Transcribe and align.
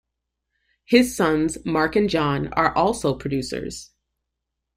His 0.83 1.15
sons, 1.15 1.63
Mark 1.63 1.95
and 1.95 2.09
John, 2.09 2.47
are 2.53 2.75
also 2.75 3.13
producers. 3.13 3.91